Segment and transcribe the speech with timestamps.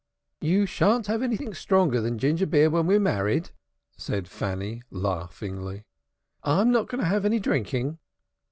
[0.39, 3.51] "You shan't have anything stronger than ginger beer when we're married,"
[3.95, 5.85] said Fanny laughingly.
[6.43, 7.99] "I am not going to have any drinking.'"